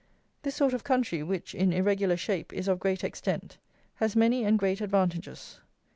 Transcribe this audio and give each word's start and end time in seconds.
This 0.41 0.55
sort 0.55 0.73
of 0.73 0.83
country, 0.83 1.21
which, 1.21 1.53
in 1.53 1.71
irregular 1.71 2.17
shape, 2.17 2.51
is 2.53 2.67
of 2.67 2.79
great 2.79 3.03
extent, 3.03 3.59
has 3.97 4.15
many 4.15 4.43
and 4.43 4.57
great 4.57 4.81
advantages. 4.81 5.59